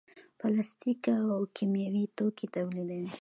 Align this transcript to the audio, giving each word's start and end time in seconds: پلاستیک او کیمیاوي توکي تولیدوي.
پلاستیک 0.39 1.01
او 1.35 1.43
کیمیاوي 1.55 2.03
توکي 2.17 2.45
تولیدوي. 2.53 3.09